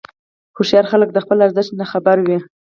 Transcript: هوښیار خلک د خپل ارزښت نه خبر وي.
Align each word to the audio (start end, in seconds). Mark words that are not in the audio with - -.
هوښیار 0.55 0.85
خلک 0.91 1.09
د 1.13 1.17
خپل 1.23 1.37
ارزښت 1.45 1.71
نه 1.79 1.85
خبر 1.91 2.17
وي. 2.25 2.37